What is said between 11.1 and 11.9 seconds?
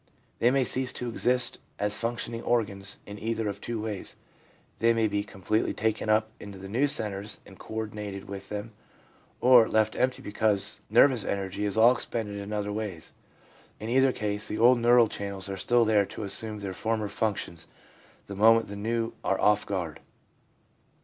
energy is